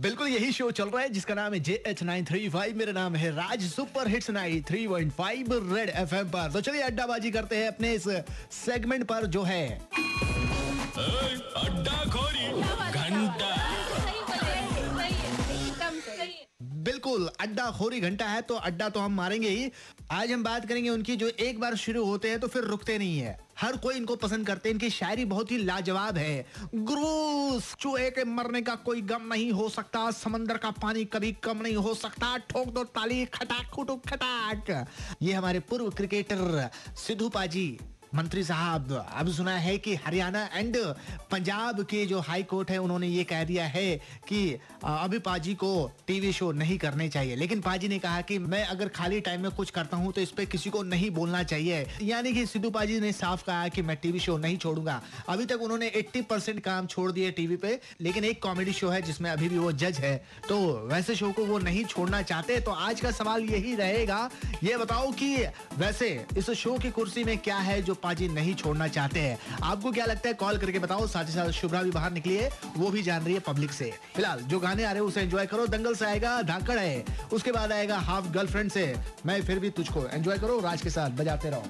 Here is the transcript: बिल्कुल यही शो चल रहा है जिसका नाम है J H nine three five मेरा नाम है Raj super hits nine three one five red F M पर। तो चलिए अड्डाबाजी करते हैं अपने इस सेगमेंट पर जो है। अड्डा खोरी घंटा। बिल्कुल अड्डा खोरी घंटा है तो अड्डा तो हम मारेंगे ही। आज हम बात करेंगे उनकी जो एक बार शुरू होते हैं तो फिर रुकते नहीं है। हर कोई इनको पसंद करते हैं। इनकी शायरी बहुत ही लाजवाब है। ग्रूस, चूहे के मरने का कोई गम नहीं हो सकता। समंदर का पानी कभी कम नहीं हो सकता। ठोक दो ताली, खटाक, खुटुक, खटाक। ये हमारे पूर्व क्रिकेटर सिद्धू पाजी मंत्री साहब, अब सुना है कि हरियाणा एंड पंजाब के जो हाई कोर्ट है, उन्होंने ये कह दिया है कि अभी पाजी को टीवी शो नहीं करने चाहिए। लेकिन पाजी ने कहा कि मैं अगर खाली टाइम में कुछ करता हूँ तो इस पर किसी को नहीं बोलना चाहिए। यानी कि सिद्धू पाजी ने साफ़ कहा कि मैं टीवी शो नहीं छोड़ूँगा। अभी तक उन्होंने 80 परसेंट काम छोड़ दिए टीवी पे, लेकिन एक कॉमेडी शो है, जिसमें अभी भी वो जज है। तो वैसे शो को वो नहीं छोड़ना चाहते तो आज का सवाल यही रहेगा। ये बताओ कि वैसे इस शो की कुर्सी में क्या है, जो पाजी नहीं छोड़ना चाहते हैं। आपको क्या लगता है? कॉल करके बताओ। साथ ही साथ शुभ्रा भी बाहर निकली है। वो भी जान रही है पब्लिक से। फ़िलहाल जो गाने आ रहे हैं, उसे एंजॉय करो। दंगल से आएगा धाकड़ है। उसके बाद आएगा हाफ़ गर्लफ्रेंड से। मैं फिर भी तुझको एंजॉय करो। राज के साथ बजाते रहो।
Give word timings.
बिल्कुल 0.00 0.28
यही 0.28 0.52
शो 0.52 0.70
चल 0.70 0.88
रहा 0.88 1.00
है 1.02 1.08
जिसका 1.08 1.34
नाम 1.34 1.54
है 1.54 1.58
J 1.60 1.72
H 1.86 2.02
nine 2.02 2.24
three 2.24 2.48
five 2.48 2.76
मेरा 2.76 2.92
नाम 2.92 3.16
है 3.16 3.30
Raj 3.36 3.64
super 3.70 4.08
hits 4.08 4.30
nine 4.30 4.62
three 4.68 4.86
one 4.86 5.10
five 5.18 5.52
red 5.74 5.90
F 5.90 6.14
M 6.14 6.28
पर। 6.28 6.50
तो 6.52 6.60
चलिए 6.60 6.82
अड्डाबाजी 6.82 7.30
करते 7.30 7.56
हैं 7.56 7.66
अपने 7.68 7.92
इस 7.94 8.04
सेगमेंट 8.54 9.04
पर 9.08 9.26
जो 9.26 9.42
है। 9.42 9.66
अड्डा 11.56 11.98
खोरी 12.12 12.46
घंटा। 12.92 13.50
बिल्कुल 16.62 17.28
अड्डा 17.40 17.70
खोरी 17.70 18.00
घंटा 18.00 18.26
है 18.26 18.40
तो 18.42 18.54
अड्डा 18.56 18.88
तो 18.88 19.00
हम 19.00 19.14
मारेंगे 19.14 19.48
ही। 19.48 19.70
आज 20.12 20.32
हम 20.32 20.42
बात 20.44 20.68
करेंगे 20.68 20.90
उनकी 20.90 21.16
जो 21.16 21.28
एक 21.40 21.60
बार 21.60 21.76
शुरू 21.76 22.04
होते 22.04 22.30
हैं 22.30 22.40
तो 22.40 22.48
फिर 22.48 22.64
रुकते 22.66 22.98
नहीं 22.98 23.18
है। 23.18 23.38
हर 23.60 23.76
कोई 23.76 23.96
इनको 23.96 24.16
पसंद 24.16 24.46
करते 24.46 24.68
हैं। 24.68 24.74
इनकी 24.74 24.90
शायरी 24.90 25.24
बहुत 25.24 25.50
ही 25.50 25.58
लाजवाब 25.58 26.16
है। 26.16 26.46
ग्रूस, 26.74 27.74
चूहे 27.74 28.10
के 28.10 28.24
मरने 28.24 28.62
का 28.62 28.74
कोई 28.74 29.00
गम 29.02 29.26
नहीं 29.32 29.50
हो 29.52 29.68
सकता। 29.68 30.10
समंदर 30.10 30.56
का 30.56 30.70
पानी 30.70 31.04
कभी 31.04 31.32
कम 31.32 31.62
नहीं 31.62 31.76
हो 31.76 31.94
सकता। 31.94 32.36
ठोक 32.38 32.68
दो 32.68 32.84
ताली, 32.84 33.24
खटाक, 33.24 33.70
खुटुक, 33.70 34.06
खटाक। 34.08 34.86
ये 35.22 35.32
हमारे 35.32 35.60
पूर्व 35.60 35.90
क्रिकेटर 35.90 36.70
सिद्धू 36.96 37.28
पाजी 37.28 37.78
मंत्री 38.14 38.42
साहब, 38.44 38.92
अब 39.14 39.28
सुना 39.32 39.56
है 39.56 39.76
कि 39.78 39.94
हरियाणा 39.96 40.42
एंड 40.54 40.76
पंजाब 41.30 41.82
के 41.82 42.04
जो 42.06 42.20
हाई 42.20 42.42
कोर्ट 42.42 42.70
है, 42.70 42.78
उन्होंने 42.78 43.06
ये 43.06 43.24
कह 43.24 43.44
दिया 43.44 43.64
है 43.64 43.96
कि 44.28 44.40
अभी 44.84 45.18
पाजी 45.18 45.54
को 45.54 45.70
टीवी 46.06 46.32
शो 46.32 46.50
नहीं 46.52 46.78
करने 46.78 47.08
चाहिए। 47.08 47.36
लेकिन 47.36 47.60
पाजी 47.60 47.88
ने 47.88 47.98
कहा 47.98 48.20
कि 48.20 48.38
मैं 48.38 48.64
अगर 48.64 48.88
खाली 48.90 49.20
टाइम 49.20 49.42
में 49.42 49.50
कुछ 49.50 49.70
करता 49.70 49.96
हूँ 49.96 50.12
तो 50.12 50.20
इस 50.20 50.30
पर 50.30 50.44
किसी 50.46 50.70
को 50.70 50.82
नहीं 50.82 51.10
बोलना 51.10 51.42
चाहिए। 51.44 51.86
यानी 52.02 52.32
कि 52.32 52.44
सिद्धू 52.46 52.70
पाजी 52.70 52.98
ने 53.00 53.12
साफ़ 53.12 53.44
कहा 53.44 53.68
कि 53.68 53.82
मैं 53.82 53.96
टीवी 53.96 54.20
शो 54.20 54.36
नहीं 54.38 54.56
छोड़ूँगा। 54.56 55.00
अभी 55.28 55.46
तक 55.46 55.62
उन्होंने 55.62 55.90
80 55.96 56.22
परसेंट 56.22 56.60
काम 56.60 56.86
छोड़ 56.86 57.10
दिए 57.12 57.30
टीवी 57.30 57.56
पे, 57.56 57.78
लेकिन 58.00 58.24
एक 58.24 58.42
कॉमेडी 58.42 58.72
शो 58.72 58.88
है, 58.88 59.00
जिसमें 59.02 59.30
अभी 59.30 59.48
भी 59.48 59.58
वो 59.58 59.72
जज 59.74 59.98
है। 59.98 60.16
तो 60.48 60.58
वैसे 60.88 61.14
शो 61.14 61.30
को 61.32 61.44
वो 61.44 61.58
नहीं 61.60 61.84
छोड़ना 61.84 62.22
चाहते 62.24 62.58
तो 62.60 62.70
आज 62.70 63.00
का 63.00 63.10
सवाल 63.12 63.44
यही 63.44 63.74
रहेगा। 63.76 64.28
ये 64.64 64.76
बताओ 64.76 65.10
कि 65.12 65.34
वैसे 65.78 66.08
इस 66.36 66.50
शो 66.52 66.76
की 66.78 66.90
कुर्सी 66.90 67.24
में 67.24 67.36
क्या 67.38 67.58
है, 67.58 67.80
जो 67.82 67.94
पाजी 68.02 68.28
नहीं 68.28 68.54
छोड़ना 68.54 68.88
चाहते 68.88 69.20
हैं। 69.20 69.38
आपको 69.62 69.92
क्या 69.92 70.04
लगता 70.04 70.28
है? 70.28 70.34
कॉल 70.34 70.58
करके 70.58 70.78
बताओ। 70.78 71.06
साथ 71.06 71.24
ही 71.24 71.32
साथ 71.32 71.50
शुभ्रा 71.50 71.82
भी 71.82 71.90
बाहर 71.90 72.12
निकली 72.12 72.36
है। 72.36 72.50
वो 72.76 72.90
भी 72.90 73.02
जान 73.02 73.24
रही 73.24 73.34
है 73.34 73.40
पब्लिक 73.40 73.72
से। 73.72 73.92
फ़िलहाल 74.16 74.40
जो 74.40 74.58
गाने 74.58 74.84
आ 74.84 74.92
रहे 74.92 75.00
हैं, 75.00 75.08
उसे 75.08 75.20
एंजॉय 75.20 75.46
करो। 75.46 75.66
दंगल 75.66 75.94
से 75.94 76.04
आएगा 76.04 76.40
धाकड़ 76.42 76.78
है। 76.78 77.04
उसके 77.32 77.52
बाद 77.52 77.72
आएगा 77.72 77.98
हाफ़ 77.98 78.28
गर्लफ्रेंड 78.28 78.70
से। 78.70 78.94
मैं 79.26 79.42
फिर 79.42 79.58
भी 79.58 79.70
तुझको 79.70 80.06
एंजॉय 80.06 80.38
करो। 80.38 80.60
राज 80.60 80.82
के 80.82 80.90
साथ 80.90 81.10
बजाते 81.10 81.50
रहो। 81.50 81.64